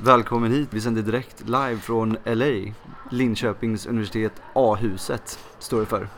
[0.00, 2.72] Välkommen hit, vi sänder direkt live från LA.
[3.10, 6.08] Linköpings universitet A-huset står det för.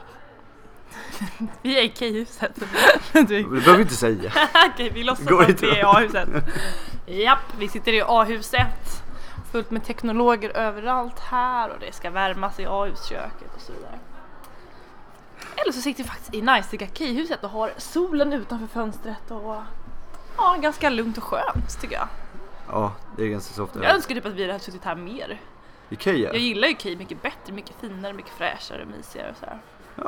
[1.62, 2.52] Vi är i K-huset.
[3.12, 4.32] Det behöver vi inte säga.
[4.72, 5.82] Okej, vi låtsas Går att inte vi är i.
[5.82, 6.28] A-huset.
[7.06, 9.02] Japp, vi sitter i A-huset.
[9.52, 13.98] Fullt med teknologer överallt här och det ska värmas i A-husköket och så vidare.
[15.56, 19.56] Eller så sitter vi faktiskt i najsiga K-huset och har solen utanför fönstret och
[20.36, 22.08] ja, ganska lugnt och skönt tycker jag.
[22.72, 23.84] Ja, det är ganska så ofta.
[23.84, 25.40] Jag önskar typ att vi hade suttit här mer.
[25.90, 26.14] Ikea?
[26.32, 29.58] Jag gillar ju K mycket bättre, mycket finare, mycket fräschare, mysigare och så här.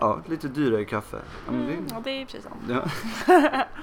[0.00, 1.16] Ja, lite dyrare kaffe.
[1.46, 1.94] Ja, men Mm, det...
[1.94, 2.56] ja, det är precis sant.
[2.68, 2.84] ja.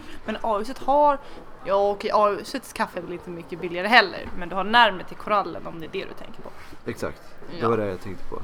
[0.26, 1.20] Men A-huset har,
[1.66, 5.18] ja okej A-husets kaffe är väl inte mycket billigare heller men du har närmare till
[5.18, 6.50] korallen om det är det du tänker på.
[6.86, 7.22] Exakt,
[7.60, 8.36] det var det jag tänkte på.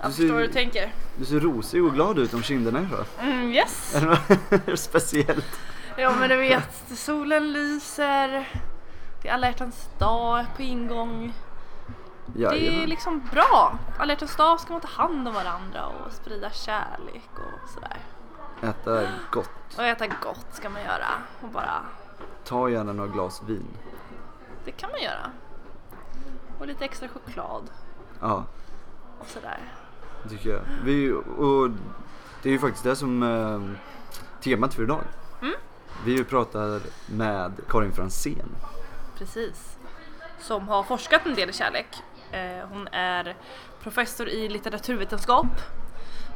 [0.00, 0.92] Jag Du förstår ser- vad du tänker.
[1.18, 3.04] Du ser rosig och glad ut om kinderna idag.
[3.20, 3.94] Mm, yes!
[3.94, 5.60] Är det något speciellt?
[5.96, 8.48] Ja men du vet, solen lyser,
[9.22, 11.32] det är alla hjärtans dag på ingång.
[12.26, 13.78] Det är liksom bra.
[13.98, 17.96] Alla hjärtans dag ska man ta hand om varandra och sprida kärlek och sådär.
[18.62, 19.50] Äta gott.
[19.78, 21.08] Och äta gott ska man göra
[21.42, 21.82] och bara,
[22.44, 23.66] Ta gärna några glas vin.
[24.64, 25.30] det kan man göra.
[26.60, 27.70] Och lite extra choklad
[28.20, 28.44] Ja,
[29.20, 29.58] och sådär.
[30.22, 30.60] det tycker jag.
[30.84, 31.70] Vi, och
[32.42, 33.78] det är ju faktiskt det som eh,
[34.42, 35.00] temat för idag.
[35.42, 35.54] Mm.
[36.04, 38.48] Vi pratar med Karin Fransén.
[39.22, 39.78] Precis.
[40.38, 42.02] Som har forskat en del i kärlek.
[42.32, 43.36] Eh, hon är
[43.82, 45.46] professor i litteraturvetenskap.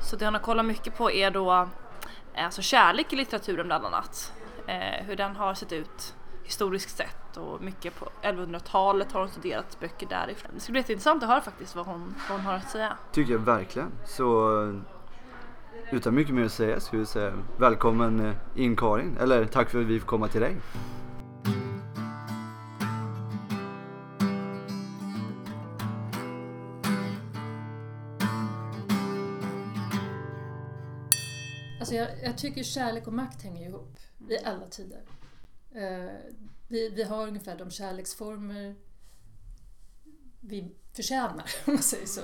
[0.03, 3.87] Så det hon har kollat mycket på är då eh, alltså kärlek i litteraturen bland
[3.87, 4.33] annat.
[4.67, 6.15] Eh, hur den har sett ut
[6.45, 10.51] historiskt sett och mycket på 1100-talet har hon studerat böcker därifrån.
[10.55, 12.97] Det ska bli jätteintressant att höra faktiskt vad hon, vad hon har att säga.
[13.13, 13.93] Tycker jag verkligen.
[14.05, 14.51] Så
[15.93, 19.17] utan mycket mer att säga skulle jag säga välkommen in Karin.
[19.21, 20.57] Eller tack för att vi får komma till dig.
[31.87, 33.99] Alltså jag, jag tycker kärlek och makt hänger ihop
[34.29, 35.03] i alla tider.
[35.75, 36.33] Eh,
[36.69, 38.75] vi, vi har ungefär de kärleksformer
[40.41, 42.21] vi förtjänar, om man säger så.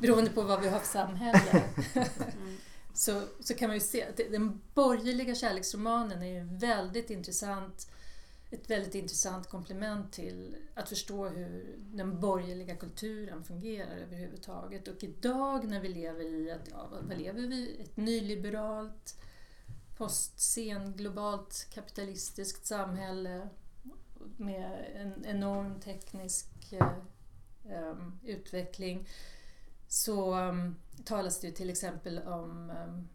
[0.00, 1.64] Beroende på vad vi har för samhälle.
[2.94, 7.90] så, så kan man ju se att den borgerliga kärleksromanen är ju väldigt intressant
[8.50, 14.88] ett väldigt intressant komplement till att förstå hur den borgerliga kulturen fungerar överhuvudtaget.
[14.88, 17.80] Och idag när vi lever i ett, ja, vad lever vi?
[17.80, 19.20] Ett nyliberalt,
[19.96, 23.48] postscen, globalt kapitalistiskt samhälle
[24.36, 26.72] med en enorm teknisk
[27.68, 29.08] eh, utveckling
[29.88, 33.08] så um, talas det ju till exempel om um,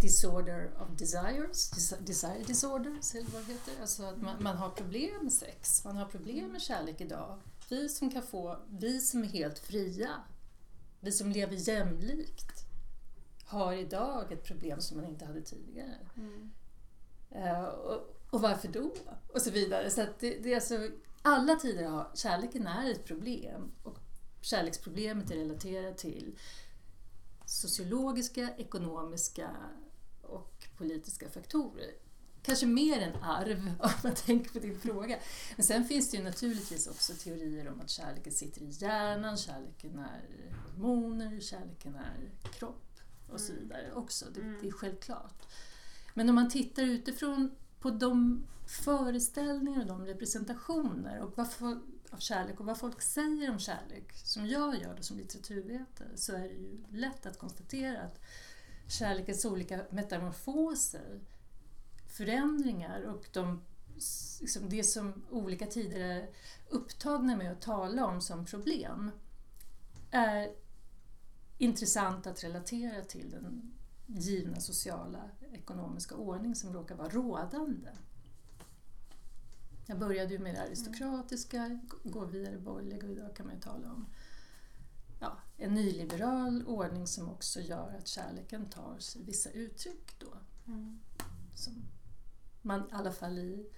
[0.00, 3.72] disorder of desires, des- desire disorders eller vad det heter.
[3.80, 7.40] Alltså att man, man har problem med sex, man har problem med kärlek idag.
[7.68, 10.10] Vi som kan få, vi som är helt fria,
[11.00, 12.66] vi som lever jämlikt
[13.44, 15.98] har idag ett problem som man inte hade tidigare.
[17.30, 18.94] Eh, och, och varför då?
[19.32, 19.90] Och så vidare.
[19.90, 20.88] Så det, det är alltså,
[21.22, 23.98] alla tider har, kärleken är ett problem och
[24.40, 26.38] kärleksproblemet är relaterat till
[27.46, 29.50] sociologiska, ekonomiska
[30.80, 31.90] politiska faktorer.
[32.42, 35.18] Kanske mer än arv om man tänker på din fråga.
[35.56, 39.98] Men sen finns det ju naturligtvis också teorier om att kärleken sitter i hjärnan, kärleken
[39.98, 44.24] är hormoner, kärleken är kropp och så vidare också.
[44.34, 45.46] Det, det är självklart.
[46.14, 51.48] Men om man tittar utifrån på de föreställningar och de representationer och vad
[52.10, 56.32] av kärlek och vad folk säger om kärlek, som jag gör det som litteraturvetare, så
[56.32, 58.20] är det ju lätt att konstatera att
[58.90, 61.20] kärlekens olika metamorfoser,
[62.06, 63.60] förändringar och de,
[64.40, 66.30] liksom det som olika tider är
[66.68, 69.10] upptagna med att tala om som problem
[70.10, 70.50] är
[71.58, 73.72] intressant att relatera till den
[74.06, 77.88] givna sociala ekonomiska ordning som råkar vara rådande.
[79.86, 81.80] Jag började ju med det aristokratiska, g-
[82.10, 84.06] går vidare borgerliga och idag kan man ju tala om
[85.20, 90.36] ja, en nyliberal ordning som också gör att kärleken tar sig vissa uttryck då.
[91.54, 91.82] Som
[92.62, 93.70] man i alla fall i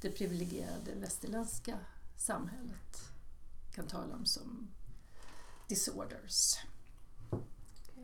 [0.00, 1.78] det privilegierade västerländska
[2.16, 3.12] samhället
[3.74, 4.68] kan tala om som
[5.68, 6.58] disorders.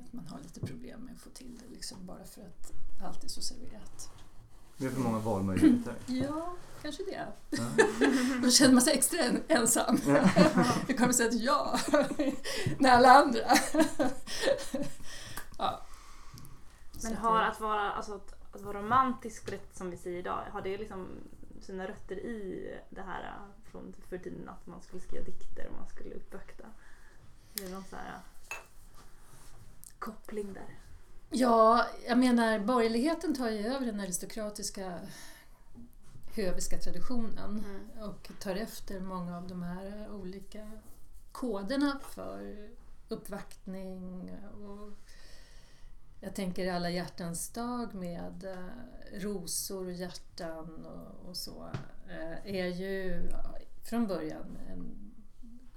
[0.05, 3.25] Att man har lite problem med att få till det liksom bara för att allt
[3.25, 4.11] är så serverat.
[4.77, 5.95] Vi har för många valmöjligheter.
[6.07, 7.27] Ja, kanske det.
[7.51, 7.59] Ja.
[8.43, 9.99] Då känner man sig extra en- ensam.
[10.07, 10.31] Ja.
[10.87, 11.79] Det kommer säga ett ja
[12.79, 13.41] när alla andra.
[15.59, 15.81] ja.
[16.93, 19.91] Så Men att har det- att vara, alltså, att, att vara romantisk på det som
[19.91, 21.07] vi säger idag, har det liksom
[21.61, 25.77] sina rötter i det här äh, från för tiden att man skulle skriva dikter och
[25.79, 26.65] man skulle uppvakta.
[27.55, 28.19] Är det någon sån här
[29.99, 30.79] koppling där?
[31.37, 35.01] Ja, jag menar borgerligheten tar ju över den aristokratiska
[36.35, 38.09] höviska traditionen Mm.
[38.11, 40.71] och tar efter många av de här olika
[41.33, 42.69] koderna för
[43.09, 44.91] uppvaktning och
[46.21, 51.71] jag tänker alla hjärtans dag med eh, rosor och hjärtan och, och så
[52.09, 53.23] eh, är ju
[53.85, 55.13] från början en,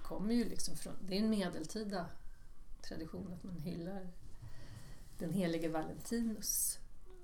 [0.01, 2.05] kommer ju liksom från, det är en medeltida
[2.81, 4.07] tradition att man hyllar
[5.19, 6.79] den helige Valentinus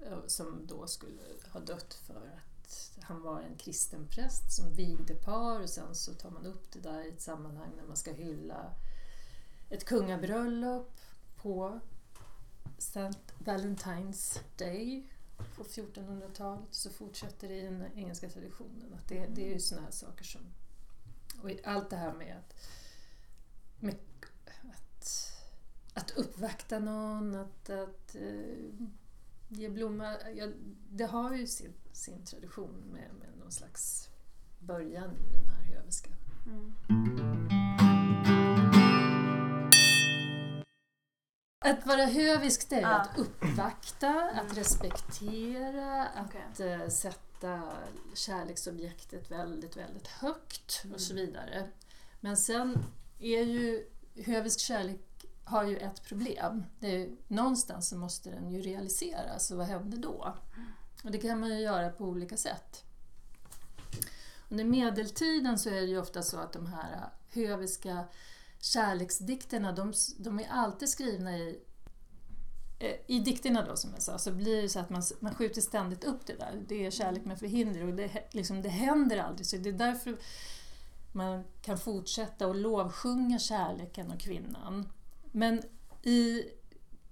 [0.06, 5.16] eh, som då skulle ha dött för att han var en kristen präst som vigde
[5.16, 8.12] par och sen så tar man upp det där i ett sammanhang när man ska
[8.12, 8.74] hylla
[9.70, 11.00] ett kungabröllop
[11.36, 11.80] på
[12.78, 13.12] St.
[13.40, 15.08] Valentine's Day
[15.56, 18.94] på 1400-talet så fortsätter det i den engelska traditionen.
[18.94, 20.42] Att det, det är ju såna här saker som...
[21.42, 22.56] Och allt det här med att,
[23.80, 24.00] med att,
[25.94, 28.86] att uppvakta någon, att, att eh,
[29.48, 30.16] ge blomma.
[30.36, 30.48] Ja,
[30.90, 34.10] det har ju sin, sin tradition med, med någon slags
[34.60, 36.10] början i den här höviska.
[41.66, 43.00] Att vara hövisk det är Ja.
[43.02, 46.42] att uppvakta, att respektera, Okej.
[46.52, 47.62] att eh, sätta
[48.14, 51.68] kärleksobjektet väldigt, väldigt högt och så vidare.
[52.22, 52.86] Men sen
[53.20, 53.86] är ju
[54.26, 55.00] hövisk kärlek
[55.44, 56.64] har ju ett problem.
[56.80, 60.36] Det är ju, någonstans så måste den ju realiseras och vad händer då?
[61.04, 62.84] Och det kan man ju göra på olika sätt.
[64.50, 68.06] Under medeltiden så är det ju ofta så att de här äh, höviska
[68.60, 71.60] kärleksdikterna, de, de är alltid skrivna i
[72.80, 75.62] eh, i dikterna då som jag sa så blir det så att man, man skjuter
[75.62, 76.64] ständigt upp det där.
[76.68, 79.46] Det är kärlek med förhinder och det, liksom, det händer aldrig.
[79.46, 80.18] Så det är därför
[81.12, 84.90] man kan fortsätta att lovsjunga kärleken och kvinnan.
[85.36, 85.62] Men
[86.04, 86.44] i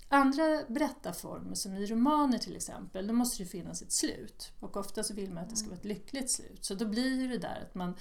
[0.07, 4.51] andra berättarformer, som i romaner till exempel, då måste det finnas ett slut.
[4.59, 6.65] Och ofta så vill man att det ska vara ett lyckligt slut.
[6.65, 7.95] Så då blir det där att man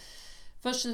[0.63, 0.87] först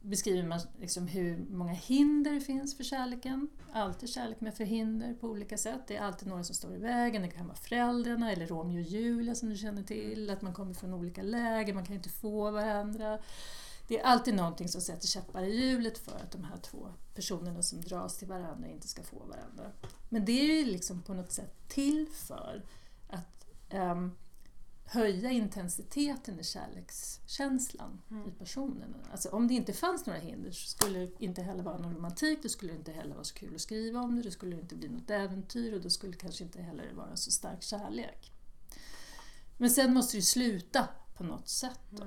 [0.00, 3.48] beskriver man liksom hur många hinder det finns för kärleken.
[3.72, 5.80] Alltid kärlek med förhinder på olika sätt.
[5.86, 7.22] Det är alltid några som står i vägen.
[7.22, 10.30] Det kan vara föräldrarna eller Romeo och Julia som du känner till.
[10.30, 13.18] Att man kommer från olika läger, man kan inte få varandra.
[13.88, 17.62] Det är alltid någonting som sätter käppar i hjulet för att de här två personerna
[17.62, 19.72] som dras till varandra inte ska få varandra.
[20.08, 22.64] Men det är ju liksom på något sätt till för
[23.08, 24.12] att ehm,
[24.84, 28.94] höja intensiteten i kärlekskänslan i personen.
[29.10, 32.38] Alltså om det inte fanns några hinder så skulle det inte heller vara någon romantik,
[32.42, 34.88] det skulle inte heller vara så kul att skriva om det, det skulle inte bli
[34.88, 38.32] något äventyr och då skulle det kanske inte heller vara så stark kärlek.
[39.56, 41.80] Men sen måste det ju sluta på något sätt.
[41.90, 42.04] Då.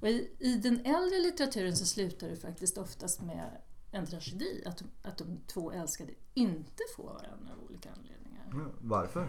[0.00, 3.50] Och i, I den äldre litteraturen så slutar det faktiskt oftast med
[3.90, 8.46] en tragedi, att, de- att de två älskade inte får varandra av olika anledningar.
[8.52, 9.28] Mm, Varför?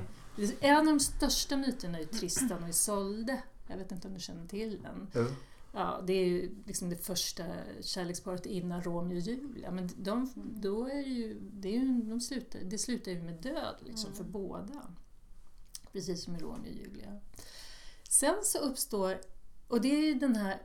[0.59, 3.43] En av de största myterna är ju Tristan och Isolde.
[3.67, 5.07] Jag vet inte om du känner till den.
[5.15, 5.25] Jo.
[5.73, 7.43] Ja, det är ju liksom det första
[7.81, 9.71] kärleksparet innan Romeo och Julia.
[9.71, 10.31] Men de,
[10.61, 14.13] då är det ju, det, är ju, de slutar, det slutar ju med död liksom,
[14.13, 14.93] för båda.
[15.91, 17.19] Precis som i Romeo och Julia.
[18.09, 19.21] Sen så uppstår,
[19.69, 20.61] och det är ju den här...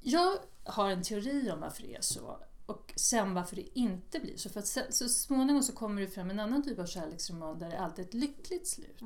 [0.00, 2.38] Jag har en teori om varför det är så.
[2.66, 4.48] Och sen varför det inte blir så.
[4.48, 7.70] För att så, så småningom så kommer det fram en annan typ av kärleksroman där
[7.70, 9.02] det alltid är ett lyckligt slut.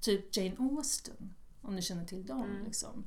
[0.00, 2.50] Typ Jane Austen, om ni känner till dem.
[2.50, 2.64] Mm.
[2.64, 3.06] Liksom.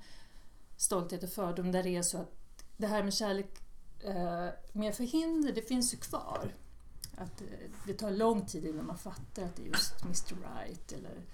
[0.77, 2.34] Stolthet och fördom, där det är så att
[2.77, 3.60] det här med kärlek
[4.00, 6.56] eh, med förhinder, det finns ju kvar.
[7.18, 7.48] Att eh,
[7.88, 11.25] det tar lång tid innan man fattar att det är just Mr Right eller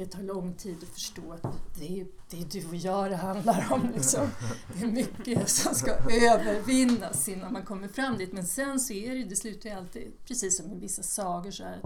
[0.00, 1.42] det tar lång tid att förstå att
[1.78, 3.90] det är, det är du och jag det handlar om.
[3.94, 4.28] Liksom.
[4.74, 5.90] Det är mycket som ska
[6.30, 8.32] övervinnas innan man kommer fram dit.
[8.32, 11.64] Men sen så är det, det slutar ju alltid, precis som i vissa sagor, så
[11.64, 11.84] att,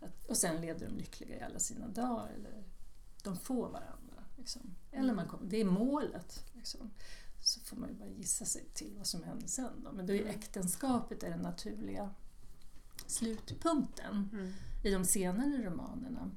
[0.00, 2.28] att, och sen lever de lyckliga i alla sina dagar.
[2.34, 2.64] Eller
[3.22, 4.24] de får varandra.
[4.36, 4.74] Liksom.
[4.92, 6.44] Eller man kommer, det är målet.
[6.52, 6.90] Liksom.
[7.40, 9.84] Så får man ju bara gissa sig till vad som händer sen.
[9.84, 9.92] Då.
[9.92, 12.10] Men då är äktenskapet är den naturliga
[13.06, 14.28] slutpunkten
[14.84, 16.30] i de senare romanerna.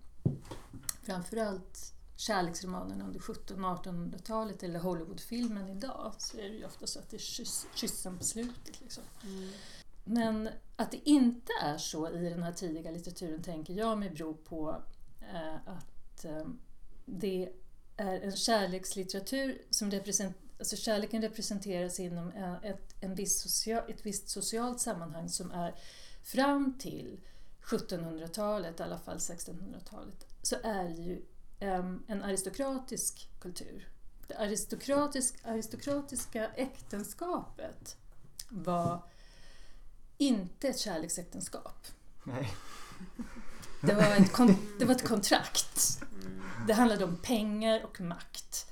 [1.03, 6.99] Framförallt kärleksromanerna under 1700 och 1800-talet eller Hollywoodfilmen idag så är det ju ofta så
[6.99, 8.81] att det är kyss, kyssen på slutet.
[8.81, 9.03] Liksom.
[10.03, 14.33] Men att det inte är så i den här tidiga litteraturen tänker jag mig beror
[14.33, 14.83] på
[15.33, 16.45] eh, att eh,
[17.05, 17.49] det
[17.97, 24.05] är en kärlekslitteratur som representerar Alltså kärleken representeras inom eh, ett, en viss social, ett
[24.05, 25.75] visst socialt sammanhang som är
[26.23, 27.19] fram till
[27.63, 31.21] 1700-talet, i alla fall 1600-talet, så är det ju
[31.59, 33.89] em, en aristokratisk kultur.
[34.27, 37.97] det aristokratisk, aristokratiska äktenskapet
[38.49, 39.03] var
[40.17, 41.87] inte ett kärleksäktenskap.
[42.23, 42.53] Nej.
[43.81, 46.03] Det var ett, kon, det var ett kontrakt.
[46.67, 48.71] Det handlade om pengar och makt.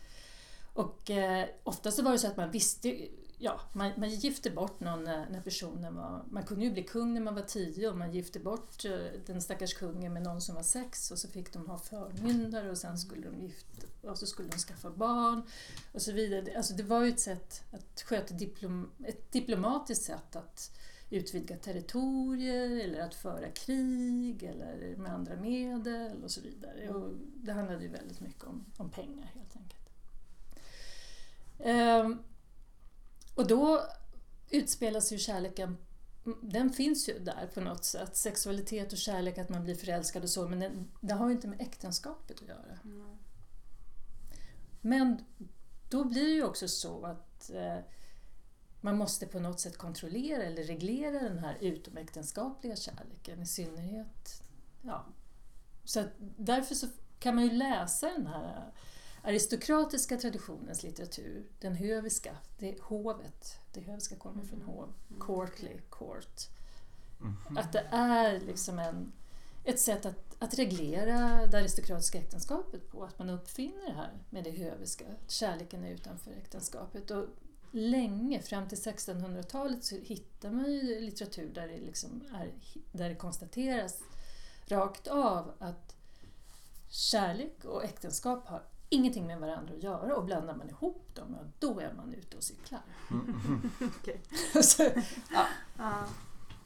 [0.73, 3.07] Och eh, ofta så var det så att man visste,
[3.43, 7.13] ja, man, man gifte bort någon när, när personen var, man kunde ju bli kung
[7.13, 8.91] när man var tio och man gifte bort eh,
[9.25, 12.77] den stackars kungen med någon som var sex och så fick de ha förmyndare och
[12.77, 15.43] sen skulle de gifta och så skulle de skaffa barn
[15.91, 16.57] och så vidare.
[16.57, 20.77] Alltså det var ju ett sätt att sköta diplom, ett diplomatiskt sätt att
[21.09, 26.89] utvidga territorier eller att föra krig eller med andra medel och så vidare.
[26.89, 29.81] Och det handlade ju väldigt mycket om, om pengar helt enkelt.
[31.59, 32.17] Ehm,
[33.35, 33.81] och då
[34.49, 35.77] utspelas ju kärleken
[36.41, 38.15] den finns ju där på något sätt.
[38.15, 41.47] Sexualitet och kärlek, att man blir förälskad och så, men den, det har ju inte
[41.47, 42.79] med äktenskapet att göra.
[42.83, 43.17] Mm.
[44.81, 45.25] Men
[45.89, 47.77] då blir det ju också så att eh,
[48.81, 54.43] man måste på något sätt kontrollera eller reglera den här utomäktenskapliga kärleken i synnerhet.
[54.81, 55.05] Ja.
[55.83, 56.03] Så
[56.37, 56.87] därför så
[57.19, 58.73] kan man ju läsa den här
[59.23, 66.47] aristokratiska traditionens litteratur, den höviska, det är hovet, det höviska kommer från hov, courtly, court.
[67.21, 67.57] Mhm.
[67.57, 69.11] Att det är liksom en,
[69.63, 74.43] ett sätt att, att reglera det aristokratiska äktenskapet på, att man uppfinner det här med
[74.43, 77.11] det höviska, att kärleken är utanför äktenskapet.
[77.11, 77.25] Och
[77.71, 82.51] länge, fram till 1600-talet, så hittar man ju litteratur där det, liksom är,
[82.91, 83.99] där det konstateras
[84.65, 85.95] rakt av att
[86.89, 91.47] kärlek och äktenskap har ingenting med varandra att göra och blandar man ihop dem, ja,
[91.59, 92.81] då är man ute och cyklar.
[93.99, 94.21] Okej.
[94.63, 94.83] så,
[95.31, 95.45] ja.
[95.77, 96.03] Ja.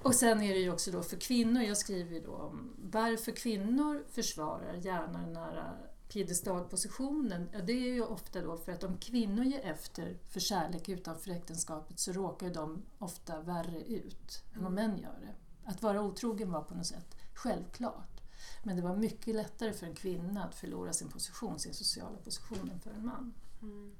[0.02, 3.32] Och sen är det ju också då för kvinnor, jag skriver ju då om varför
[3.32, 5.78] kvinnor försvarar gärna den här
[6.10, 7.50] piedestalpositionen.
[7.54, 11.32] Ja, det är ju ofta då för att om kvinnor ger efter för kärlek utanför
[11.32, 15.36] äktenskapet så råkar de ofta värre ut än vad män gör det.
[15.70, 18.15] Att vara otrogen var på något sätt självklart.
[18.64, 22.70] Men det var mycket lättare för en kvinna att förlora sin position, sin sociala position
[22.74, 23.92] än för en man Mm.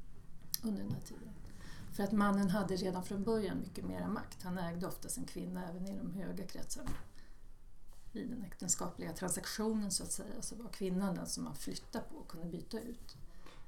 [0.64, 1.30] under den här tiden.
[1.94, 4.44] För att mannen hade redan från början mycket mera makt.
[4.44, 6.90] Han ägde oftast en kvinna även i de höga kretsarna.
[8.14, 12.16] I den äktenskapliga transaktionen så att säga så var kvinnan den som man flyttade på
[12.18, 13.16] och kunde byta ut.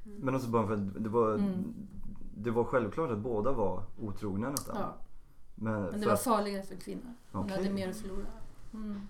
[0.03, 1.73] Men också bara för att det var, Mm.
[2.37, 4.75] det var självklart att båda var otrogna nästan.
[4.79, 4.95] Ja,
[5.55, 7.13] Men, men det var farligare för kvinnor.
[7.31, 8.27] Hon hade mer att förlora.
[8.73, 9.01] Mm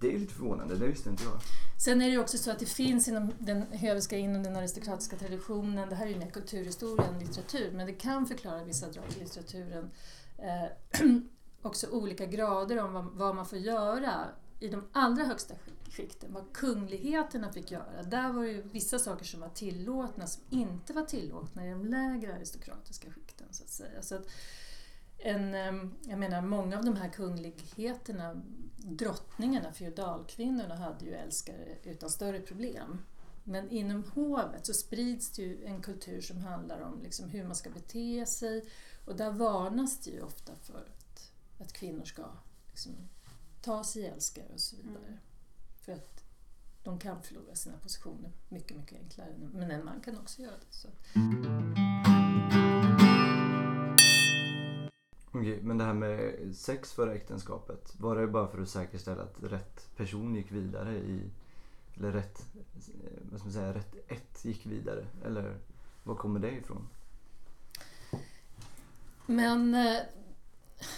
[0.00, 1.40] det är lite förvånande, det visste inte jag.
[1.84, 5.16] Sen är det ju också så att det finns inom den höviska, inom den aristokratiska
[5.16, 9.04] traditionen, det här är ju mer kulturhistoria än litteratur, men det kan förklara vissa drag
[9.16, 9.90] i litteraturen.
[10.38, 11.00] Eh,
[11.62, 14.28] också olika grader om vad, vad man får göra
[14.60, 15.54] i de allra högsta
[15.90, 18.02] skikten, vad kungligheterna fick göra.
[18.02, 21.84] Där var det ju vissa saker som var tillåtna som inte var tillåtna i de
[21.84, 23.46] lägre aristokratiska skikten.
[23.50, 24.02] Så att säga.
[24.02, 24.26] Så att
[25.18, 28.42] en, eh, jag menar, många av de här kungligheterna,
[28.84, 32.98] drottningarna, feodalkvinnorna, hade ju älskare utan större problem.
[33.44, 37.56] Men inom hovet så sprids det ju en kultur som handlar om liksom hur man
[37.56, 38.64] ska bete sig
[39.04, 42.26] och där varnas det ju ofta för att, att kvinnor ska
[42.70, 42.92] liksom
[43.62, 45.18] ta sig älskare och så vidare.
[45.80, 46.24] För att
[46.82, 49.34] de kan förlora sina positioner mycket, mycket enklare.
[49.52, 50.76] Men en man kan också göra det.
[50.76, 50.88] Så.
[55.34, 57.94] Okej, men det här med sex före äktenskapet.
[57.98, 61.30] Var det bara för att säkerställa att rätt person gick vidare i...
[61.96, 62.42] Eller rätt...
[62.56, 63.74] Eh, vad ska man säga?
[63.74, 65.06] Rätt ett gick vidare?
[65.24, 65.58] Eller
[66.02, 66.88] var kommer det ifrån?
[69.26, 70.00] Men eh,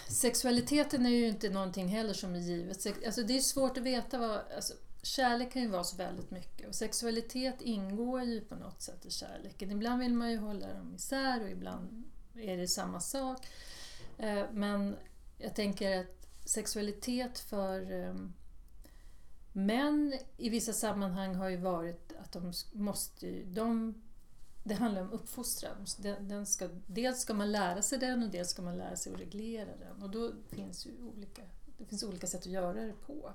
[0.09, 2.81] sexualiteten är ju inte någonting heller som är givet.
[2.81, 4.41] Sex- Alltså det är svårt att veta vad...
[4.57, 9.07] Alltså, kärlek kan ju vara så väldigt mycket och sexualitet ingår ju på något sätt
[9.07, 9.71] i kärleken.
[9.71, 13.47] Ibland vill man ju hålla dem isär och ibland är det samma sak.
[14.19, 14.97] Eh, men
[15.39, 18.33] jag tänker att sexualitet för ehm,
[19.53, 23.27] män i vissa sammanhang har ju varit att de måste...
[23.27, 23.95] ju- De,
[24.65, 25.87] det handlar om uppfostran.
[25.99, 29.15] Den, den ska, dels ska man lära sig den och dels ska man lära sig
[29.15, 30.03] att reglera den.
[30.03, 31.43] Och då finns ju olika,
[31.79, 33.33] det finns olika sätt att göra det på.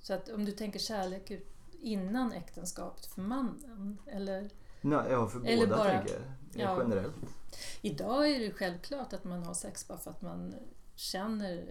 [0.00, 1.50] Så att om du tänker kärlek ut-
[1.80, 4.50] innan äktenskapet för mannen, eller
[4.84, 6.62] Nej, ja, för Eller båda bara- tänker jag.
[6.62, 6.82] ja.
[6.82, 7.14] Generellt.
[7.82, 10.54] Idag är det självklart att man har sex bara för att man
[10.94, 11.64] känner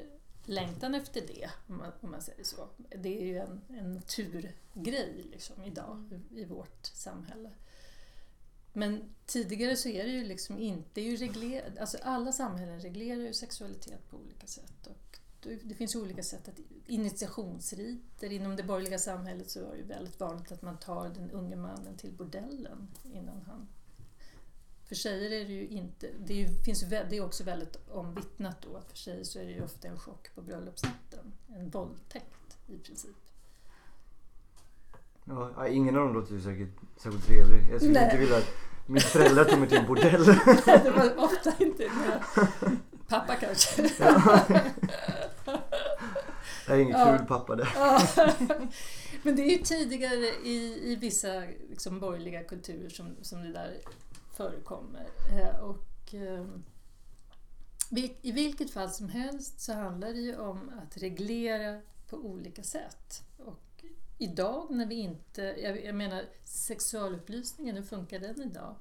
[0.46, 2.68] längtan efter det, om man, om man säger så.
[2.98, 7.50] Det är ju en, en naturgrej liksom, idag i, i vårt samhälle.
[8.74, 13.34] Men tidigare så är det ju liksom inte ju reglerat, alltså alla samhällen reglerar ju
[13.34, 14.88] sexualitet på olika sätt.
[14.88, 18.32] Och det- finns olika sätt att initiationsriter.
[18.32, 21.56] Inom det borgerliga samhället så är det ju väldigt vanligt att man tar den unge
[21.56, 23.68] mannen till bordellen innan han
[24.86, 28.62] För tjejer är det ju inte, det, är ju, finns det är också väldigt omvittnat
[28.62, 31.34] då att för tjejer så är det ju ofta en chock på bröllopsnatten.
[31.48, 33.16] En våldtäkt i princip.
[35.26, 37.68] Ja, ja, ingen av dem låter ju säkert särskilt trevlig.
[37.72, 38.04] Jag skulle Nej.
[38.04, 38.50] inte vilja att
[38.88, 40.26] mina föräldrar tog mig till en bordell.
[40.66, 41.90] det var ofta inte
[43.08, 43.90] pappa kanske.
[46.74, 47.18] Jag är ingen Ja.
[47.18, 47.70] kul pappa där.
[47.76, 48.02] Ja.
[49.24, 53.78] Men det är ju tidigare i, i vissa liksom, borgerliga kulturer som, som det där
[54.38, 55.08] förekommer.
[55.32, 56.46] Eh, Och, eh,
[57.90, 62.64] vil- I vilket fall som helst så handlar det ju om att reglera på olika
[62.64, 63.22] sätt.
[63.38, 63.84] Och
[64.18, 68.76] idag när vi inte, jag, jag menar sexualupplysningen, hur funkar den idag?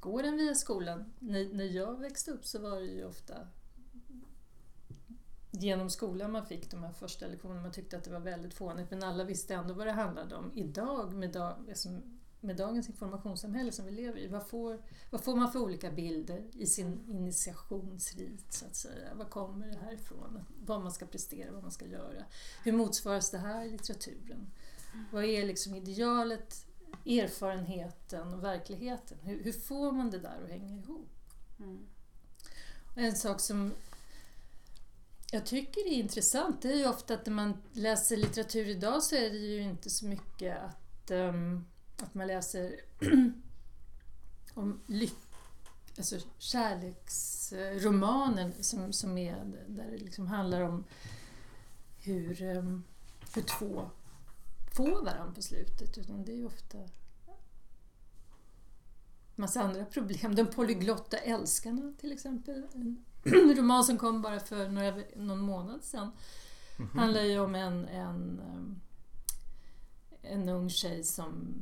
[0.00, 1.12] Går den via skolan?
[1.18, 3.34] När, när jag växte upp så var det ju ofta
[5.58, 7.62] genom skolan man fick de här första lektionerna.
[7.62, 10.50] Man tyckte att det var väldigt fånigt men alla visste ändå vad det handlade om.
[10.54, 11.88] Idag med, dag, alltså
[12.40, 16.44] med dagens informationssamhälle som vi lever i, vad får, vad får man för olika bilder
[16.52, 19.14] i sin initiationsrit så att säga?
[19.14, 20.40] Vad kommer det här ifrån?
[20.64, 22.24] Vad man ska prestera, vad man ska göra.
[22.64, 24.50] Hur motsvaras det här i litteraturen?
[25.12, 26.66] Vad är liksom idealet,
[27.06, 29.18] erfarenheten och verkligheten?
[29.22, 31.08] Hur, hur får man det där att hänga ihop?
[31.58, 31.86] Mm.
[32.94, 33.72] En sak som
[35.30, 39.02] jag tycker det är intressant det är ju ofta att när man läser litteratur idag
[39.02, 41.66] så är det ju inte så mycket att, um,
[42.02, 42.80] att man läser
[44.54, 44.80] om
[45.98, 50.84] alltså kärleksromanen som, som är, där det liksom handlar om
[51.98, 52.84] hur, ehm,
[53.34, 53.90] hur två
[54.76, 55.98] får varandra på slutet.
[55.98, 56.78] Utan det är ju ofta
[59.34, 60.34] massa andra problem.
[60.34, 62.66] De polyglotta älskarna till exempel.
[62.74, 63.04] En
[63.56, 66.10] roman som kom bara för några, någon månad sedan.
[66.94, 68.80] handlar ju om en, en, um,
[70.22, 71.54] en ung tjej som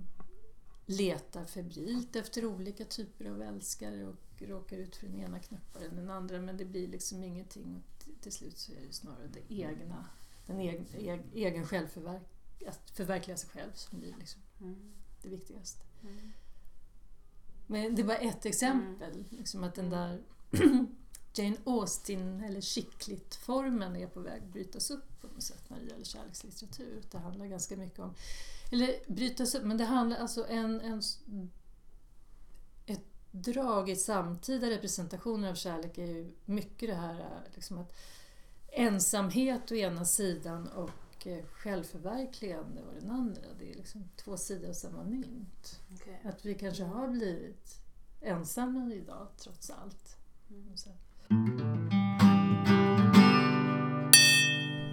[0.86, 5.96] letar febrilt efter olika typer av älskare och råkar ut för den ena knappare än
[5.96, 9.26] den andra men det blir liksom ingenting och till- till slut så är det snarare
[9.32, 10.04] det egna,
[10.46, 12.22] den egen, egen, egen självförverk,
[12.68, 14.92] att förverkliga sig själv som blir liksom Mm.
[15.22, 15.80] det viktigaste.
[16.02, 16.30] Mm.
[17.66, 20.22] Men det var ett exempel, liksom att den där
[21.34, 25.86] Jane Austen eller chicklit-formen är på väg att brytas upp på något sätt när det
[25.86, 27.02] gäller kärlekslitteratur.
[27.10, 28.14] Det handlar ganska mycket om,
[28.72, 31.02] eller brytas upp, men det handlar alltså en, en
[32.86, 37.92] ett drag i samtida representationer av kärlek är ju mycket det här liksom att
[38.72, 43.42] ensamhet å ena sidan och eh, självförverkligande å den andra.
[43.58, 45.80] Det är liksom två sidor av samma mynt.
[45.94, 46.20] Okej.
[46.24, 47.80] Att vi kanske har blivit
[48.20, 50.16] ensamma idag trots allt.
[50.50, 50.76] Mm.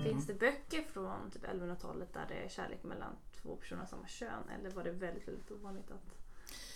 [0.04, 4.08] Finns det böcker från typ 1100-talet där det är kärlek mellan två personer av samma
[4.08, 6.16] kön eller var det väldigt, väldigt ovanligt att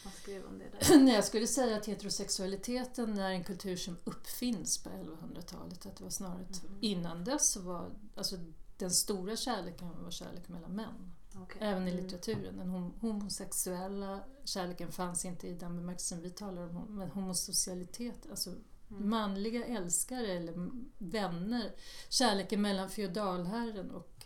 [0.03, 0.99] man skrev om det där?
[1.03, 5.85] Nej, jag skulle säga att heterosexualiteten är en kultur som uppfinns på 1100-talet.
[5.85, 6.77] Att det var snarare Mhm.
[6.81, 8.35] innan dess var alltså,
[8.77, 11.11] den stora kärleken var kärlek mellan män.
[11.35, 11.57] Okej.
[11.61, 12.03] Även i Mm.
[12.03, 12.57] litteraturen.
[12.57, 16.85] Den hom- homosexuella kärleken fanns inte i den bemärkelsen vi talar om.
[16.97, 18.53] Men homosocialitet, alltså
[18.91, 19.09] Mm.
[19.09, 21.71] manliga älskare eller vänner.
[22.09, 24.25] Kärleken mellan feodalherren och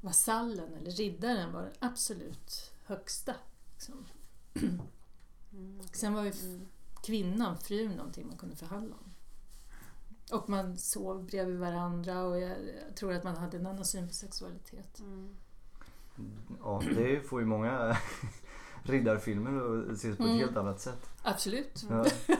[0.00, 3.34] vasallen eller riddaren var den absolut högsta.
[3.74, 4.04] Liksom.
[4.54, 4.80] Mm,
[5.80, 5.90] okej.
[5.92, 6.66] Sen var ju Mm.
[7.02, 9.10] kvinnan, frun, någonting man kunde förhandla om.
[10.38, 12.50] Och man sov bredvid varandra och jag,
[12.88, 15.00] jag tror att man hade en annan syn på sexualitet.
[15.00, 15.36] Mm.
[16.60, 17.96] Ja, det får ju många
[18.82, 20.38] riddarfilmer ses på ett Mm.
[20.40, 21.10] helt annat sätt.
[21.22, 21.84] Absolut.
[21.90, 22.06] Ja.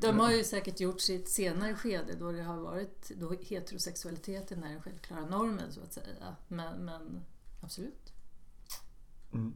[0.00, 4.68] De har ju säkert gjort sitt senare skede då det har varit då heterosexualiteten är
[4.72, 6.36] den självklara normen så att säga.
[6.48, 7.20] Men, men
[7.62, 8.12] absolut.
[9.32, 9.54] Mm.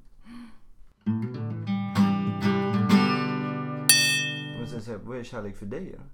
[4.59, 6.05] Men sen säga, vad är kärlek för dig då?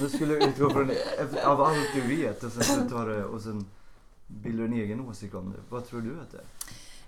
[0.00, 0.90] Du skulle utgå från
[1.44, 3.64] av allt du vet och sen så tar det och sen
[4.26, 5.58] bildar du en egen åsikt om det.
[5.68, 6.44] Vad tror du att det är?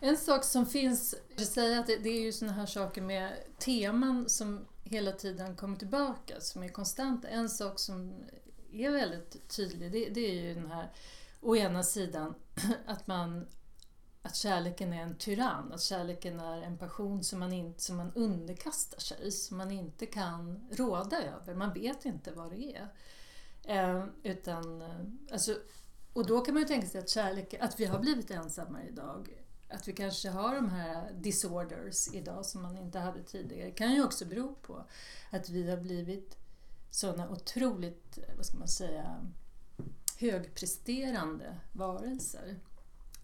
[0.05, 4.29] En sak som finns, jag säga att det, är ju såna här saker med teman
[4.29, 7.29] som hela tiden kommer tillbaka, som är konstanta.
[7.29, 8.12] En sak som
[8.73, 10.93] är väldigt tydlig, det, det är ju den här,
[11.41, 12.35] å ena sidan,
[12.87, 13.47] att man
[14.23, 18.12] att kärleken är en tyrann, att kärleken är en passion som man, inte, som man
[18.15, 21.55] underkastar sig, som man inte kan råda över.
[21.55, 22.88] Man vet inte vad det är.
[23.65, 25.57] Eh, utan, eh, alltså,
[26.12, 29.41] och då kan man ju tänka sig att kärlek, att vi har blivit ensamma idag,
[29.72, 34.04] att vi kanske har de här disorders idag som man inte hade tidigare, kan ju
[34.04, 34.85] också bero på
[35.30, 36.37] att vi har blivit
[36.90, 39.30] sådana otroligt, vad ska man säga,
[40.18, 42.56] högpresterande varelser.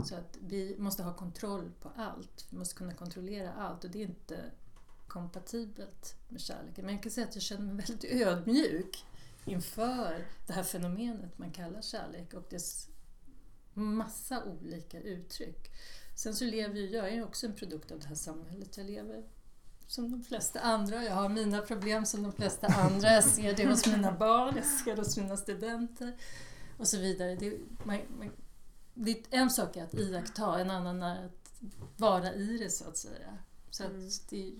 [0.04, 2.46] Så att vi måste ha kontroll på allt.
[2.50, 4.50] Vi måste kunna kontrollera allt och det är inte
[5.08, 6.84] kompatibelt med kärleken.
[6.84, 9.04] Men jag kan säga att jag känner mig väldigt ödmjuk
[9.44, 12.88] inför det här fenomenet man kallar kärlek och dess
[13.74, 15.70] massa olika uttryck.
[16.18, 18.76] Sen så lever ju jag, jag är också en produkt av det här samhället.
[18.76, 19.24] Jag lever
[19.86, 21.04] som de flesta andra.
[21.04, 23.12] Jag har mina problem som de flesta andra.
[23.12, 26.16] Jag ser det hos mina barn, jag ser det hos mina studenter
[26.78, 27.34] och så vidare.
[27.36, 28.30] Det, man, man,
[28.94, 31.52] det är en sak är att iaktta, en annan är att
[31.96, 33.38] vara i det så att säga.
[33.70, 34.08] Så att Mm.
[34.28, 34.52] det,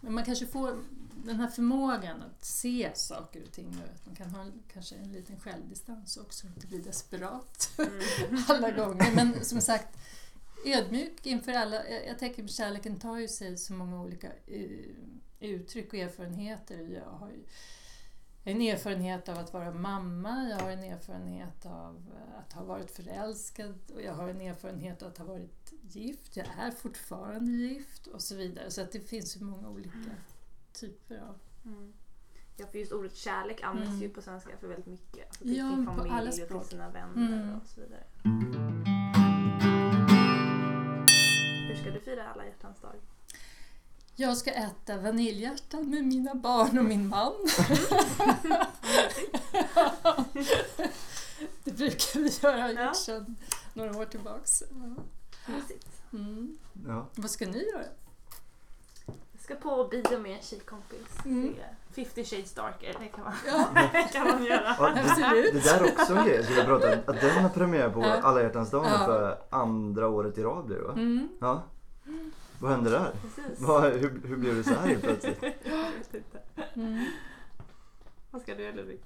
[0.00, 0.78] men man kanske får
[1.26, 4.94] den här förmågan att se saker och ting och att man kan ha en, kanske
[4.94, 8.42] en liten självdistans också, inte bli desperat Mm.
[8.48, 9.14] alla gånger.
[9.14, 9.98] Men som sagt,
[10.64, 11.90] ödmjuk inför alla.
[11.90, 14.70] Jag, jag tänker att kärleken tar ju sig så många olika eh,
[15.40, 16.78] uttryck och erfarenheter.
[16.78, 17.44] Jag har ju
[18.44, 22.90] en erfarenhet av att vara mamma, jag har en erfarenhet av eh, att ha varit
[22.90, 26.36] förälskad och jag har en erfarenhet av att ha varit gift.
[26.36, 28.70] Jag är fortfarande gift och så vidare.
[28.70, 29.98] Så att det finns ju många olika
[30.80, 31.38] typer av...
[31.64, 31.92] Mm.
[32.56, 34.02] Ja, för just ordet kärlek används Mm.
[34.02, 35.26] ju på svenska för väldigt mycket.
[35.28, 36.62] Alltså till Ja, sin på familj alla och språk.
[36.62, 37.54] till sina vänner Mm.
[37.60, 38.04] och så vidare.
[41.68, 42.94] Hur ska du fira alla hjärtans dag?
[44.18, 47.32] Jag ska äta vaniljhjärtan med mina barn och min man.
[51.64, 52.86] det brukar vi göra, har Ja.
[52.86, 53.36] gjort sedan
[53.74, 54.62] några år tillbaks.
[54.70, 55.02] Ja.
[56.18, 56.58] Mm.
[56.86, 57.08] Ja.
[57.14, 57.84] Vad ska ni göra?
[59.46, 61.24] Ska på bio med en tjejkompis.
[61.24, 61.54] Mm.
[61.94, 64.76] Se 50 shades darker, det kan man, Ja, det kan man göra.
[64.78, 66.98] Ja, det, det där är också en grej jag skulle prata om.
[67.06, 68.20] Att den har premiär på Ja.
[68.22, 68.98] alla hjärtans dag Ja.
[69.06, 70.92] för andra året i rad blir det va?
[70.92, 71.28] mm.
[71.40, 71.62] Ja.
[72.58, 73.12] Vad hände där?
[73.58, 75.38] Vad, hur, hur blev det så här helt plötsligt?
[75.42, 76.42] Jag vet inte.
[76.74, 77.04] Mm.
[78.30, 79.00] Vad ska du göra Ludvig?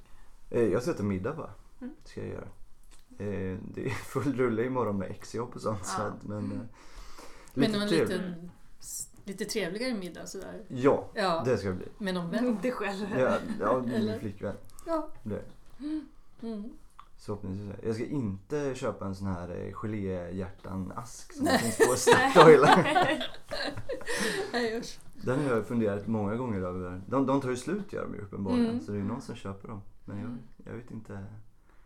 [0.50, 1.50] Eh, Jag ska äta middag bara.
[1.80, 1.94] Mm.
[2.04, 2.48] Ska jag göra.
[3.18, 5.86] Eh, Det är full rulle imorgon med exjobb och sånt.
[5.86, 6.06] Så Ja.
[6.06, 6.58] att, men, eh,
[7.54, 8.10] lite någon trevligt.
[8.10, 8.50] liten,
[9.30, 10.62] lite trevligare middag sådär.
[10.68, 11.86] Ja, Ja, det ska det bli.
[11.98, 12.46] med någon vän.
[12.46, 13.06] Inte själv.
[13.18, 14.54] Ja, ja min flickvän.
[14.86, 15.08] Ja.
[15.22, 15.42] Det.
[16.42, 16.70] Mm.
[17.18, 17.76] Så förhoppningsvis.
[17.82, 21.58] Jag ska inte köpa en sån här eh, geléhjärtan-ask som Nej.
[21.58, 22.60] finns på Statoil.
[24.52, 24.98] Nej, usch.
[25.24, 27.02] Den har jag funderat många gånger över.
[27.06, 28.70] De, de tar ju slut gör de ju uppenbarligen.
[28.70, 28.80] Mm.
[28.80, 29.82] Så det är någon som köper dem.
[30.04, 31.24] Men jag, jag vet inte.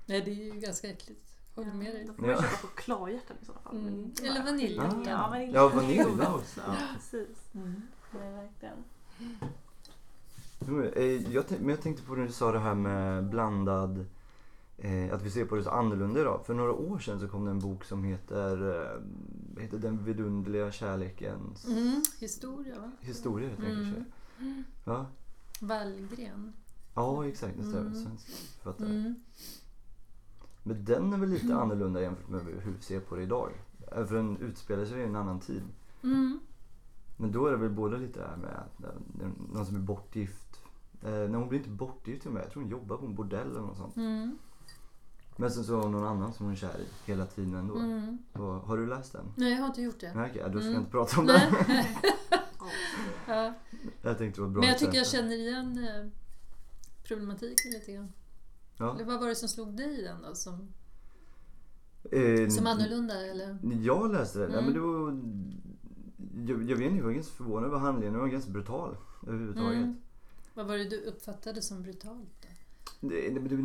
[0.07, 1.34] Nej, det är ju ganska äckligt.
[1.55, 2.05] Håller med dig.
[2.07, 2.37] Då får man Ja.
[2.37, 3.77] köpa chokladhjärtan i sådana fall.
[3.77, 3.95] Mm.
[4.05, 5.05] Inte Eller vaniljhjärtan.
[5.07, 5.53] Ja, vanilj.
[5.55, 6.35] Ja, vanilj, ja.
[6.35, 6.61] också.
[6.67, 7.39] Ja, precis.
[7.55, 7.83] Mm.
[8.13, 8.85] Verkligen.
[10.97, 14.07] Eh, Jag, men jag tänkte på när du sa det här med blandad,
[14.79, 16.47] eh, att vi ser på det så annorlunda idag.
[16.47, 18.81] För några år sedan så kom det en bok som heter,
[19.57, 22.03] eh, heter Den vidunderliga kärlekens Mm.
[22.19, 22.91] Historia, va?
[23.01, 23.49] historia.
[23.49, 23.85] Heter den Mm.
[23.95, 24.05] kanske.
[24.85, 25.07] Ja.
[25.61, 26.53] Wallgren.
[26.95, 27.55] ja, exakt.
[27.57, 27.81] Det stämmer.
[27.91, 28.05] Mm.
[28.05, 28.27] Svensk
[28.63, 28.89] författare.
[28.89, 29.15] Mm.
[30.67, 33.51] Men den är väl lite annorlunda jämfört med hur vi ser på det idag.
[33.93, 35.63] Eh, För den utspelar sig i en annan tid.
[36.03, 36.41] Mm.
[37.17, 38.63] Men då är det väl både lite det här med
[39.23, 40.61] eh, någon som är bortgift.
[41.03, 42.43] Eh, nej, hon blir inte bortgift till och med.
[42.45, 43.97] Jag tror hon jobbar på en bordell eller något sånt.
[43.97, 44.39] Mm.
[45.37, 47.75] Men sen så har hon någon annan som hon är kär i hela tiden ändå.
[47.77, 48.19] Mm.
[48.33, 49.25] Och, har du läst den?
[49.37, 50.15] Nej, jag har inte gjort det.
[50.15, 50.73] Nej okej, då ska Mm.
[50.73, 51.41] jag inte prata om den.
[53.29, 53.55] ja.
[54.03, 55.79] Jag tänkte det var bra Men jag tycker jag känner igen
[57.09, 58.13] problematiken lite grann.
[58.77, 58.95] Ja.
[58.95, 60.35] Eller vad var det som slog dig i den då?
[60.35, 60.69] Som,
[62.13, 63.59] Eh, som annorlunda eller?
[63.83, 64.51] Jag läste den.
[64.53, 64.65] Ja, Mm.
[64.65, 65.21] men det var,
[66.49, 68.13] jag, jag vet inte, jag var ganska förvånad över handlingen.
[68.13, 69.77] Den var ganska brutal överhuvudtaget.
[69.79, 69.97] Mm.
[70.55, 72.49] Vad var det du uppfattade som brutalt då?
[73.09, 73.57] Det, det, det,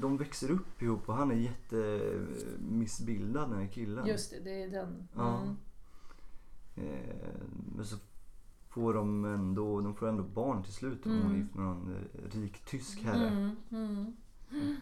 [0.00, 4.06] de växer upp ihop och han är jättemissbildad den här killen.
[4.06, 5.08] Just det, det är den.
[5.14, 5.42] Ja.
[5.42, 5.56] Mm.
[6.76, 7.30] Eh,
[7.76, 7.96] men så
[8.76, 11.06] får de ändå, de får ändå barn till slut.
[11.06, 11.38] Och Hon är Mm.
[11.40, 13.28] gift med någon eh, rik tysk herre.
[13.28, 13.56] Mm.
[13.70, 14.76] Mm.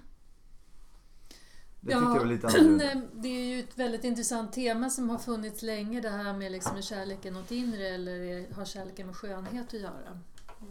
[1.81, 3.03] Det tyckte jag var lite annorlunda.
[3.15, 6.77] det är ju ett väldigt intressant tema som har funnits länge det här med liksom,
[6.77, 10.21] är kärleken något inre eller har kärleken med skönhet att göra?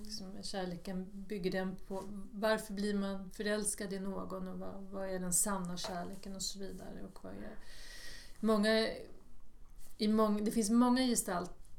[0.03, 5.09] Liksom, är kärleken, bygger den på, varför blir man förälskad i någon och vad, vad
[5.09, 7.03] är den sanna kärleken och så vidare.
[7.13, 7.57] Och vad är,
[8.39, 8.87] många,
[9.97, 11.01] i mång, det finns många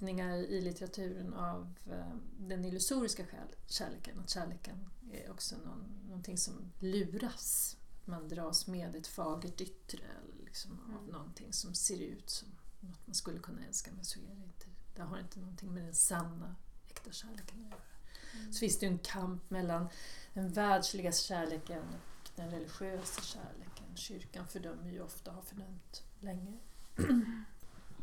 [0.05, 4.19] gestaltningar i litteraturen av eh, den illusoriska kär- kärleken.
[4.21, 7.77] Att kärleken är också någon, någonting som luras.
[8.05, 11.12] Man dras med ett fagert yttre eller liksom av Mm.
[11.12, 12.49] någonting som ser ut som
[12.81, 14.67] något man skulle kunna älska men så är det inte.
[14.97, 16.57] Det har inte någonting med den sanna,
[16.88, 18.53] äkta kärleken att göra.
[18.53, 19.88] Så finns det ju en kamp mellan
[20.35, 23.97] den världsliga kärleken och den religiösa kärleken.
[23.97, 26.59] Kyrkan fördömer ju ofta, har fördömt länge.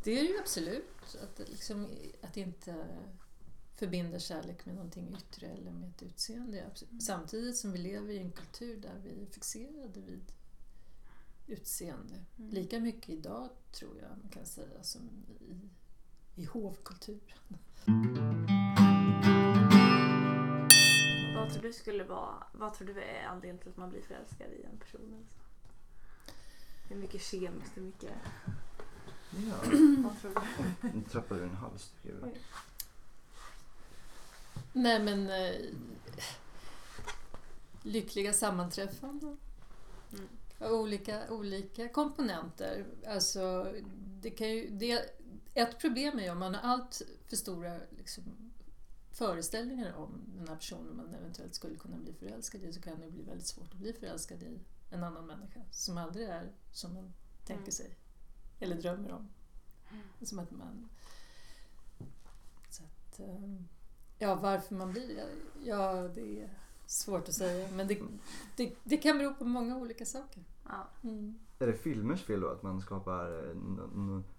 [0.03, 1.87] Det är ju absolut, att, det liksom,
[2.21, 2.87] att inte
[3.75, 6.65] förbinda kärlek med någonting yttre eller med ett utseende.
[6.67, 7.03] Absolut.
[7.03, 10.31] Samtidigt som vi lever i en kultur där vi är fixerade vid
[11.47, 12.25] utseende.
[12.37, 12.51] Mm.
[12.51, 15.09] Lika mycket idag tror jag man kan säga som
[15.39, 15.69] i
[16.35, 17.37] i hovkulturen.
[21.35, 24.47] Vad tror du skulle vara, vad tror du är anledningen till att man blir förälskad
[24.51, 25.13] i en person?
[25.13, 25.39] eller så?
[26.89, 28.11] Hur mycket kemiskt, hur mycket...
[29.31, 29.71] Ja.
[30.93, 32.23] Nu trappar du en hals tycker jag.
[32.23, 32.41] Oj.
[34.73, 35.55] Nej men eh,
[37.83, 39.37] lyckliga sammanträffanden.
[40.13, 40.27] Mm.
[40.73, 42.85] Olika, olika komponenter.
[43.07, 43.73] Alltså,
[44.21, 45.19] det kan ju, det,
[45.53, 48.23] ett problem är ju om man har allt för stora liksom,
[49.11, 53.11] föreställningar om den här personen man eventuellt skulle kunna bli förälskad i så kan det
[53.11, 54.59] bli väldigt svårt att bli förälskad i
[54.91, 57.13] en annan människa som aldrig är som man
[57.45, 57.71] tänker Mm.
[57.71, 57.95] sig
[58.61, 59.29] eller drömmer om.
[60.21, 60.89] Som att man...
[62.69, 63.67] Så att, ehm,
[64.19, 65.27] ja, varför man blir det?
[65.69, 66.49] Ja, det är
[66.85, 67.71] svårt att säga.
[67.71, 68.01] Men det,
[68.55, 70.43] det, det kan bero på många olika saker.
[70.67, 70.87] Ja.
[71.03, 71.39] Mm.
[71.59, 73.55] Är det filmers fel då att man skapar, eh,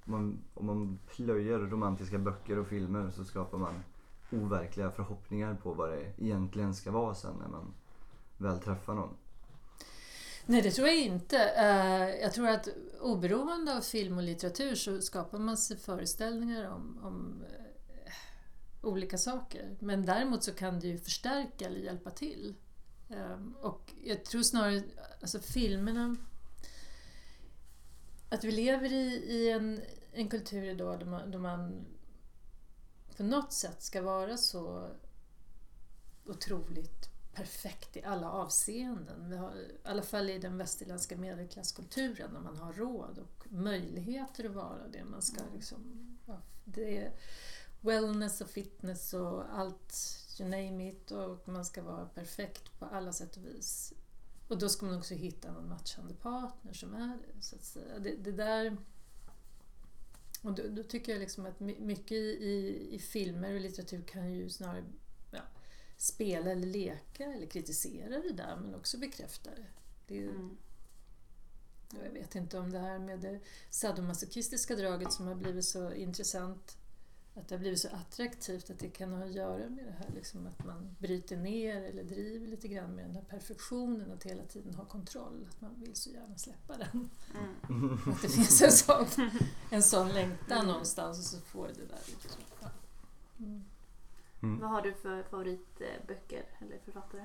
[0.04, 3.74] man, om man plöjer romantiska böcker och filmer så skapar man
[4.32, 7.74] overkliga förhoppningar på vad det egentligen ska vara sen när man
[8.38, 9.16] väl träffar någon.
[10.46, 11.38] Nej, det tror jag inte.
[11.38, 12.68] Eh, jag tror att
[13.00, 17.44] oberoende av film och litteratur så skapar man sig föreställningar om, om
[18.04, 18.12] eh,
[18.82, 19.76] olika saker.
[19.80, 22.54] Men däremot så kan det ju förstärka eller hjälpa till.
[23.10, 24.82] Ehm, och jag tror snarare,
[25.20, 26.16] alltså filmerna...
[28.28, 29.80] Att vi lever i, i en,
[30.12, 31.84] en kultur idag där man, där man
[33.16, 34.90] på något sätt ska vara så
[36.26, 39.30] otroligt perfekt i alla avseenden.
[39.30, 44.44] Vi har, I alla fall i den västerländska medelklasskulturen när man har råd och möjligheter
[44.44, 45.04] att vara det.
[45.04, 45.78] Man ska liksom,
[46.26, 47.12] ja, det är
[47.80, 49.94] wellness och fitness och allt,
[50.38, 51.10] you name it.
[51.10, 53.92] Och man ska vara perfekt på alla sätt och vis.
[54.48, 57.42] Och då ska man också hitta en matchande partner som är det.
[57.42, 57.98] Så att säga.
[57.98, 58.76] Det, det där...
[60.42, 64.32] Och då, då tycker jag liksom att my- mycket i, i filmer och litteratur kan
[64.32, 64.84] ju snarare
[66.02, 69.66] spela eller leka eller kritisera det där men också bekräfta det.
[70.06, 70.56] det är, ju- Mm.
[72.04, 76.76] Jag vet inte om det här med det sadomasochistiska draget som har blivit så intressant
[77.34, 80.10] att det har blivit så attraktivt att det kan ha att göra med det här
[80.14, 84.44] liksom att man bryter ner eller driver lite grann med den här perfektionen att hela
[84.44, 85.48] tiden ha kontroll.
[85.50, 87.10] Att man vill så gärna släppa den.
[87.68, 87.98] Mm.
[88.12, 89.06] Att det finns en sån,
[89.70, 92.00] en sån längtan någonstans och så får det där.
[92.06, 92.42] Liksom.
[92.60, 92.70] Ja.
[93.38, 93.64] Mm.
[94.42, 94.60] Mm.
[94.60, 97.24] Vad har du för favoritböcker eller författare?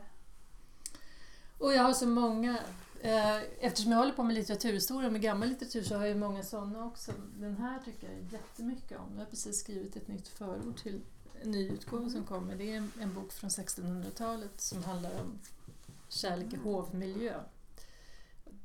[1.58, 2.58] Och jag har så många.
[3.02, 6.86] eh, Eftersom jag håller på med litteraturhistoria, med gammal litteratur, så har jag många sådana
[6.86, 7.12] också.
[7.36, 9.10] Den här tycker jag jättemycket om.
[9.14, 11.02] Jag har precis skrivit ett nytt förord till
[11.42, 12.56] en ny utgåva som kommer.
[12.56, 15.40] Det är en, en bok från 1600-talet som handlar om
[16.10, 17.34] kärlek i hovmiljö.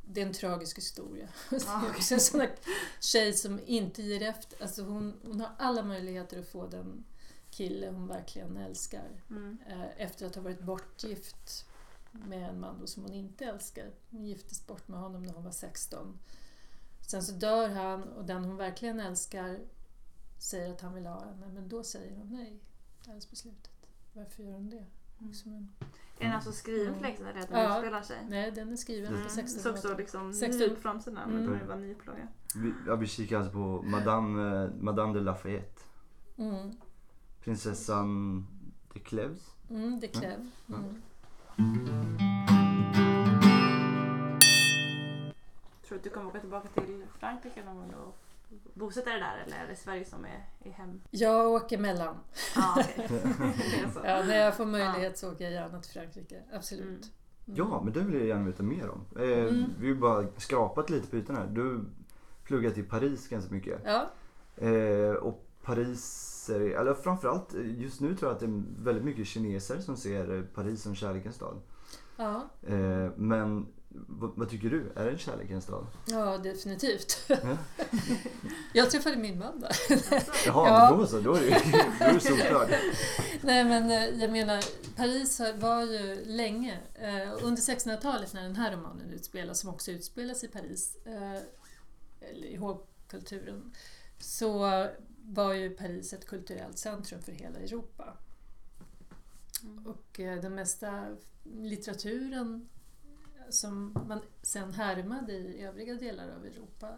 [0.04, 1.28] Det är en tragisk historia.
[1.50, 2.52] Det är också en sån där
[3.00, 4.62] tjej som inte ger efter.
[4.62, 7.04] Alltså hon, hon har alla möjligheter att få den
[7.52, 9.58] kille hon verkligen älskar Mm.
[9.68, 11.66] eh, efter att ha varit bortgift
[12.12, 13.90] med en man då som hon inte älskar.
[14.10, 16.18] Hon giftes bort med honom när hon var 16.
[17.00, 19.58] Sen så dör han och den hon verkligen älskar
[20.38, 22.60] säger att han vill ha henne men då säger hon nej
[23.04, 23.70] alldeles på slutet.
[24.12, 24.84] Varför gör hon det?
[25.18, 25.72] Liksom en,
[26.18, 26.94] Är den alltså skriven Mm.
[26.94, 27.76] för länge sedan eller att den Ja.
[27.78, 28.16] utspelar sig?
[28.28, 29.22] nej, den är skriven Mm.
[29.22, 29.98] på Det såg så 1600-talet.
[29.98, 30.58] liksom 60.
[30.58, 31.44] ny på framsidan Mm.
[31.44, 32.28] men det var ny upplaga.
[32.56, 35.82] Vi, ja, vi kikar alltså på Madame, eh, Madame de Lafayette.
[36.36, 36.70] Mm.
[37.44, 38.46] Prinsessan
[38.92, 39.50] de Cleves.
[39.70, 40.50] Mm, det kräv.
[40.66, 40.74] Ja.
[40.76, 41.02] Mm.
[45.88, 48.18] Tror du att du kommer åka tillbaka till Frankrike någon gång och
[48.74, 51.00] bosätta dig där eller är det Sverige som är, är hem?
[51.10, 52.16] Jag åker mellan.
[52.56, 54.00] Är så.
[54.04, 56.42] Ja, när jag får möjlighet så åker jag gärna till Frankrike.
[56.52, 56.84] Absolut.
[56.86, 56.98] Mm.
[57.46, 57.56] Mm.
[57.70, 59.04] Ja, men det vill jag gärna veta mer om.
[59.20, 59.64] Eh, Mm.
[59.80, 61.46] Vi har bara skrapat lite på ytan här.
[61.46, 61.84] Du
[62.44, 63.80] pluggat i Paris ganska mycket.
[63.84, 64.10] Ja,
[64.56, 69.04] Eh, och Paris, är, eller framförallt eh, just nu tror jag att det är väldigt
[69.04, 71.60] mycket kineser som ser eh, Paris som kärlekens stad.
[72.16, 72.48] ja.
[72.66, 73.66] Eh, men
[74.08, 74.92] vad, vad tycker du?
[74.96, 75.86] Är det en kärlekens stad?
[76.06, 77.16] Ja, definitivt.
[77.28, 77.36] Ja.
[78.72, 79.76] Jag träffade min man där.
[80.46, 80.96] Jaha, Ja.
[80.96, 81.20] då så.
[81.20, 81.40] Då är
[82.14, 82.68] det solklart.
[83.42, 84.64] Nej, men jag menar,
[84.96, 86.78] Paris var ju länge,
[87.42, 90.96] under 1600-talet när den här romanen utspelas, som också utspelas i Paris,
[92.20, 93.72] eller i hovkulturen,
[94.18, 94.86] så
[95.24, 98.16] var ju Paris ett kulturellt centrum för hela Europa.
[99.62, 99.86] Mm.
[99.86, 102.68] Och eh, den mesta litteraturen
[103.48, 106.96] som man sen härmade i övriga delar av Europa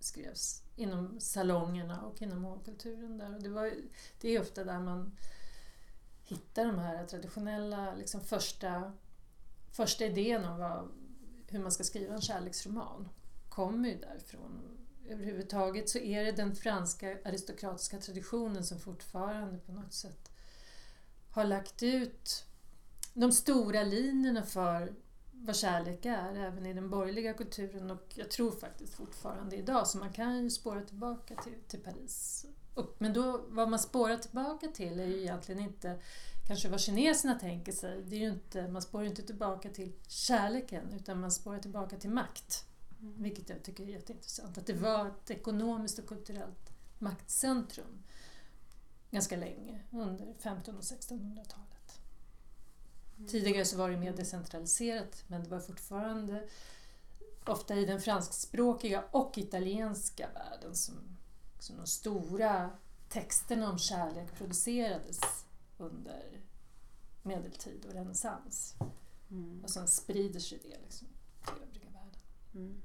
[0.00, 3.34] skrevs inom salongerna och inom hovkulturen där.
[3.34, 3.72] Och det, var,
[4.20, 5.16] det är ofta där man
[6.24, 8.92] hittar de här traditionella liksom första,
[9.72, 10.88] första idén om vad,
[11.48, 13.08] hur man ska skriva en kärleksroman.
[13.48, 19.94] Kommer ju därifrån överhuvudtaget så är det den franska aristokratiska traditionen som fortfarande på något
[19.94, 20.30] sätt
[21.30, 22.44] har lagt ut
[23.14, 24.92] de stora linjerna för
[25.32, 29.98] vad kärlek är, även i den borgerliga kulturen och jag tror faktiskt fortfarande idag, så
[29.98, 32.46] man kan ju spåra tillbaka till, till Paris.
[32.74, 36.00] Och, men då, vad man spårar tillbaka till är ju egentligen inte
[36.46, 38.02] kanske vad kineserna tänker sig.
[38.02, 41.96] Det är ju inte, man spårar ju inte tillbaka till kärleken utan man spårar tillbaka
[41.96, 42.66] till makt.
[43.16, 44.58] Vilket jag tycker är jätteintressant.
[44.58, 48.02] Att det var ett ekonomiskt och kulturellt maktcentrum
[49.10, 52.00] ganska länge under 1500 och 1600-talet.
[53.28, 56.48] Tidigare så var det mer decentraliserat men det var fortfarande
[57.46, 60.94] ofta i den franskspråkiga och italienska världen som,
[61.58, 62.70] som de stora
[63.08, 65.20] texterna om kärlek producerades
[65.78, 66.40] under
[67.22, 68.74] medeltid och renässans.
[69.30, 69.64] Mm.
[69.64, 71.08] Och sen sprider sig det liksom
[71.44, 72.20] till övriga världen.
[72.54, 72.82] Mm.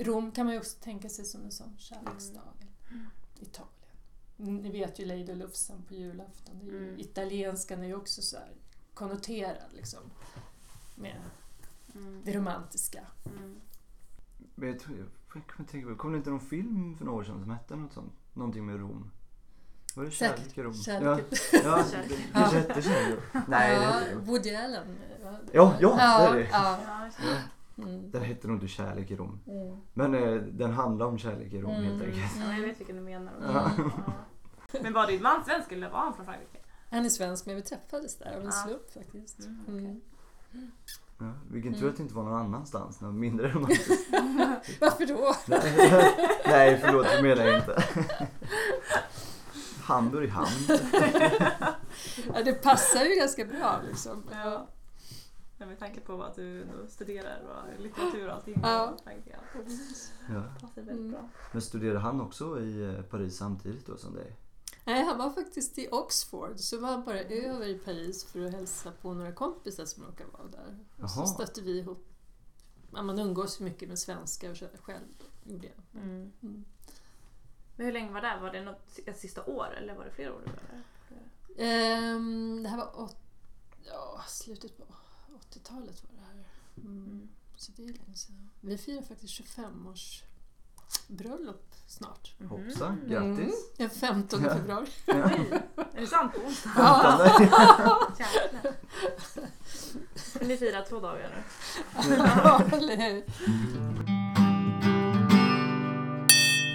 [0.00, 2.40] Rom kan man ju också tänka sig som en sån kärleksstad.
[2.90, 3.06] Mm.
[3.40, 4.62] Italien.
[4.62, 6.58] Ni vet ju Lady Lufsen på julafton.
[6.62, 7.00] Det är ju, Mm.
[7.00, 8.52] Italienskan är ju också så här
[8.94, 10.00] konnoterad liksom,
[10.94, 11.16] med
[11.94, 12.22] Mm.
[12.24, 13.00] det romantiska.
[13.26, 13.60] Mm.
[14.54, 17.24] Men jag tror, jag kommer tänka på, kom det inte någon film för några år
[17.24, 18.12] sedan som hette något sånt?
[18.34, 19.10] Någonting med Rom?
[19.94, 20.38] Var det Säkert.
[20.38, 20.74] Kärlek i Rom?
[20.74, 21.24] Kärlek.
[21.52, 22.18] Ja, ja Kärlek.
[22.32, 23.18] det hette Kärlek.
[23.48, 24.16] Nej, det ja, hette det.
[24.20, 24.96] Woody Allen.
[25.22, 25.38] va?
[25.52, 26.48] Ja, ja, det är det.
[26.50, 27.08] Ja, Ja.
[27.22, 27.36] Ja,
[27.78, 28.10] mm.
[28.10, 29.40] den hette nog inte Kärlek i Rom.
[29.46, 29.76] Mm.
[29.94, 32.06] Men eh, den handlar om kärlek i Rom helt Mm.
[32.06, 32.32] enkelt.
[32.40, 33.32] ja, jag vet vilken du menar.
[33.42, 33.70] Ja.
[34.72, 34.82] Ja.
[34.82, 36.58] Men var din man svensk eller var han från Frankrike?
[36.90, 38.50] Han är svensk men vi träffades där av en Ja.
[38.52, 39.46] slump faktiskt.
[39.46, 39.60] Mm.
[39.68, 40.00] Mm.
[41.18, 41.90] Ja, vilken tur Mm.
[41.90, 44.10] att det inte var någon annanstans, något mindre romantiskt.
[44.80, 45.34] Varför då?
[45.46, 47.82] Nej, Nej, förlåt, det menar jag inte.
[49.82, 50.48] Hamburg hamn.
[52.34, 54.22] Ja, det passar ju ganska bra liksom.
[54.44, 54.66] Ja.
[55.60, 58.60] Ja, med tanke på att du studerar och litteratur och allting.
[58.62, 58.94] Ja.
[58.98, 59.40] så tänkte jag.
[60.36, 60.42] Ja.
[60.54, 61.10] Det passar väldigt Mm.
[61.10, 61.28] bra.
[61.52, 64.36] Men studerade han också i eh, Paris samtidigt då som dig?
[64.84, 68.52] Nej, han var faktiskt i Oxford, så var han bara över i Paris för att
[68.52, 70.78] hälsa på några kompisar som råkade vara där.
[71.02, 72.06] Och så stötte vi ihop.
[72.90, 75.04] Man umgås mycket med svenskar själv
[75.44, 76.02] gjorde jag.
[76.02, 76.32] Mm.
[76.42, 76.64] Mm.
[77.76, 78.38] Men hur länge var det?
[78.42, 80.40] Var det något, ett sista år eller var det flera år?
[80.44, 80.82] du var där?
[81.64, 83.16] Ehm, det här var åt,
[83.86, 84.84] ja, slutet på
[85.50, 86.44] 80-talet var det här.
[86.90, 87.04] Mm.
[87.06, 87.28] Mm.
[87.56, 88.50] Så det är länge sedan.
[88.60, 90.22] Vi firar faktiskt 25 års
[91.08, 92.34] bröllop snart.
[92.48, 93.08] Hoppsan, Mm.
[93.36, 93.54] grattis!
[93.76, 94.54] Den 15 Ja.
[94.54, 94.86] februari.
[95.06, 95.60] Oj,
[95.94, 96.70] är det sant på onsdag?
[98.18, 98.26] Ja.
[100.14, 101.42] Ska ni fira två dagar nu?
[102.16, 103.24] Ja, eller hur?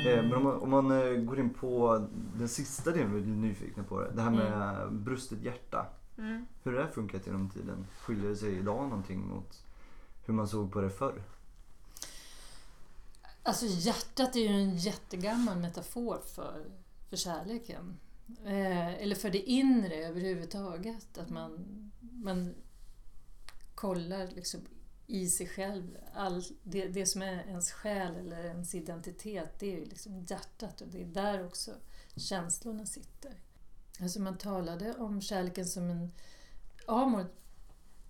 [0.08, 2.08] Eh, Men om man, om man eh, går in på
[2.38, 5.04] den sista delen vi är nyfikna på, det det här med Mm.
[5.04, 5.86] brustet hjärta.
[6.18, 6.46] Mm.
[6.64, 7.88] Hur har det funkat genom tiden?
[8.00, 9.66] Skiljer det sig idag någonting mot
[10.26, 11.24] hur man såg på det förr?
[13.44, 16.66] Alltså hjärtat är ju en jättegammal metafor för,
[17.10, 18.00] för kärleken.
[18.46, 21.18] Eh, eller för det inre överhuvudtaget.
[21.18, 21.66] Att man,
[22.00, 22.56] man
[23.76, 24.60] kollar liksom
[25.08, 25.98] i sig själv.
[26.14, 30.82] All, det, det som är ens själ eller ens identitet, det är ju liksom hjärtat
[30.82, 31.72] och det är där också
[32.16, 33.34] känslorna sitter.
[34.02, 36.12] Alltså man talade om kärleken som en...
[36.88, 37.26] Amor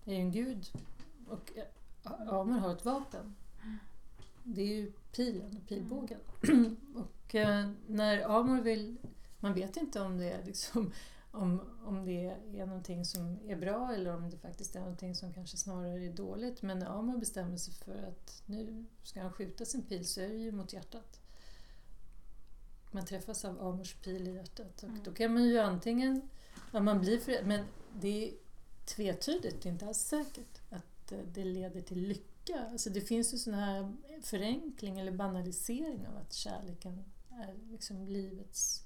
[0.06, 0.68] är ju en gud
[1.28, 1.52] och
[2.04, 3.36] Amor har ett vapen.
[4.44, 6.20] Det är ju pilen och pilbågen.
[6.96, 8.98] och eh, när Amor vill...
[9.40, 10.92] Man vet inte om det är liksom
[11.32, 15.34] om, om det är någonting som är bra eller om det faktiskt är någonting som
[15.34, 16.62] kanske snarare är dåligt.
[16.62, 20.28] Men när Amor bestämmer sig för att nu ska han skjuta sin pil så är
[20.28, 21.20] det ju mot hjärtat.
[22.96, 24.84] Man träffas av Amors pil i hjärtat.
[24.84, 25.04] Och Mm.
[25.04, 26.22] då kan man ju antingen...
[26.72, 27.66] Ja, man blir för, men
[28.02, 28.34] det är
[28.86, 32.68] tvetydigt, det är inte alls säkert att eh, det leder till lycka.
[32.72, 38.84] Alltså det finns ju sån här förenkling eller banalisering av att kärleken är liksom livets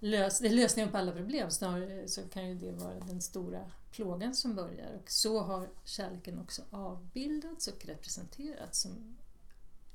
[0.00, 1.50] lös, det är lösningen på alla problem.
[1.50, 4.92] Snarare så kan ju det vara den stora plågan som börjar.
[5.02, 9.16] Och så har kärleken också avbildats och representerats som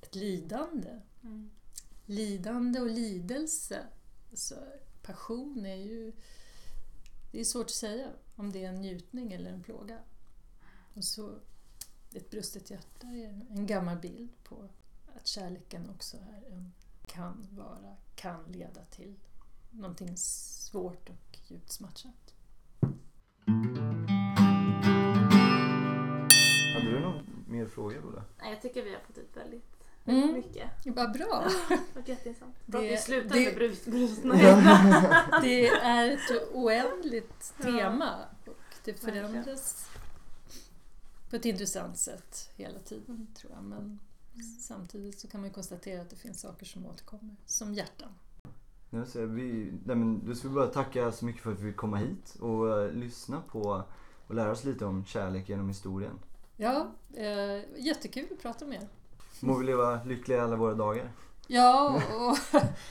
[0.01, 0.89] ett lidande.
[1.23, 1.49] Mm.
[2.11, 3.87] Lidande och lidelse.
[4.31, 4.55] Alltså,
[5.01, 6.13] passion är ju...
[7.31, 9.99] Det är svårt att säga om det är en njutning eller en plåga.
[10.93, 11.35] Och så
[12.13, 14.69] ett brustet hjärta är en gammal bild på
[15.15, 16.73] att kärleken också är en,
[17.07, 19.15] kan vara, kan leda till
[19.69, 22.35] någonting svårt och djupt smärtsamt.
[26.73, 28.23] Hade du någon mer frågor Ola?
[28.41, 30.33] Nej, jag tycker vi har fått ut väldigt Mm.
[30.33, 30.69] mycket.
[30.85, 31.47] Vad bra!
[31.69, 32.55] Det var jätteintressant.
[32.65, 33.47] Bra att Det- vi slutar med
[35.83, 39.89] är ett oändligt tema och det förändras
[41.29, 43.63] på ett intressant sätt hela tiden tror jag.
[43.63, 43.99] Men
[44.59, 48.09] Samtidigt så kan man konstatera att det finns saker som återkommer, som hjärtan.
[48.89, 51.69] Nej, så vi, nej, men då ska vi bara tacka så mycket för att vi
[51.71, 53.83] fick komma hit och uh, lyssna på
[54.27, 56.19] och lära oss lite om kärlek genom historien.
[56.57, 58.87] Ja, eh, jättekul att prata med er.
[59.41, 61.11] Må vi leva lyckliga alla våra dagar.
[61.47, 62.37] Ja, och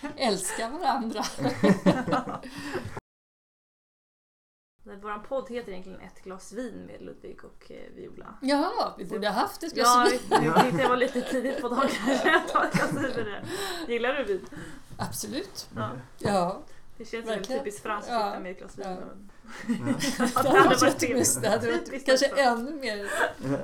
[0.17, 1.23] älska varandra.
[5.03, 8.35] Vår podd heter egentligen Ett glas vin med Ludvig och eh, Viola.
[8.43, 10.45] Ja, vi borde ha haft ett glas Ja, vin.
[10.45, 11.91] jag tyckte jag var lite tidigt på dagen.
[13.89, 14.47] Gillar du vin?
[14.99, 15.69] Absolut.
[15.77, 15.91] Ja.
[16.19, 16.63] Ja,
[17.01, 17.59] Det känns Verkligen.
[17.65, 18.87] typiskt franskt att sitta med ett glas vin.
[18.89, 18.97] Ja.
[20.35, 21.43] Ja, det hade varit jättemysigt.
[21.43, 23.07] Det hade varit kanske ännu mer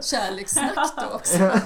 [0.03, 1.37] kärlekssnack då också.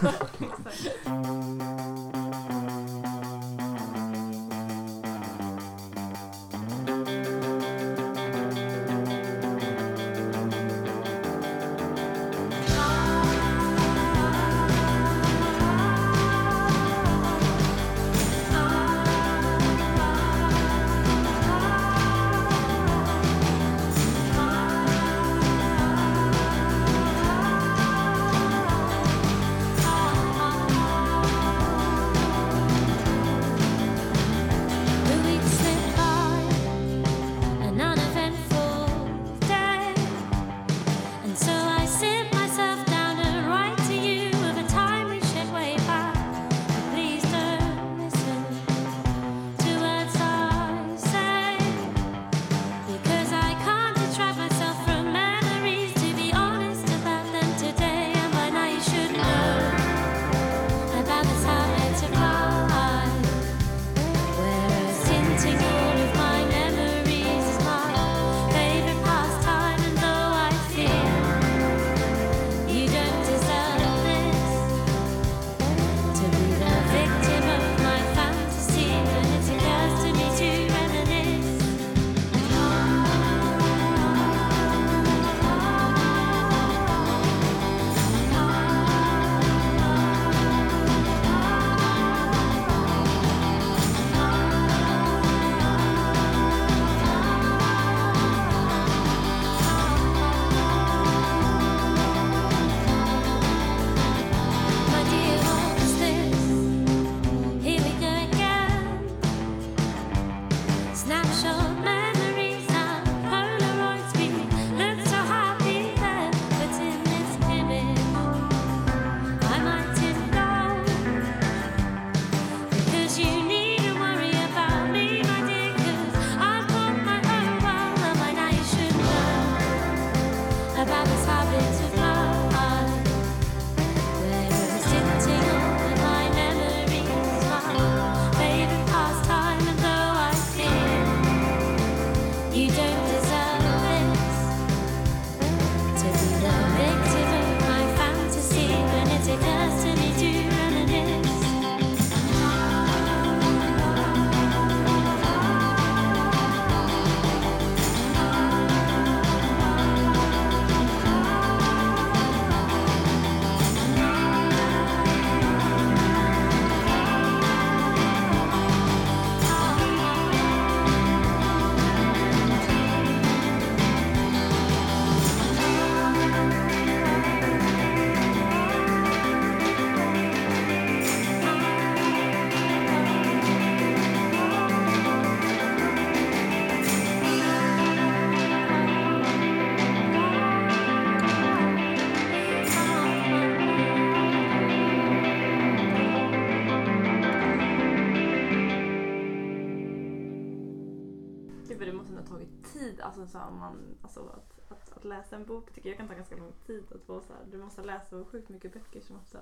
[203.40, 206.36] tid alltså, man, alltså, att, att, att läsa en bok tycker jag kan ta ganska
[206.36, 206.84] lång tid.
[206.94, 209.38] Att vara så här, du måste läsa sjukt mycket böcker som ofta